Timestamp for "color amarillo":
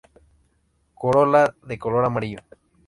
1.77-2.39